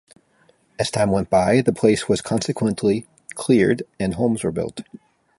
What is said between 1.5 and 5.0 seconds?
the place was consequently cleared and homes were built.